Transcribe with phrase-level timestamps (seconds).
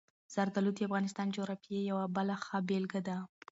[0.33, 3.17] زردالو د افغانستان د جغرافیې یوه بله ښه بېلګه ده.